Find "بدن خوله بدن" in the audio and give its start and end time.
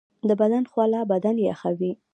0.41-1.35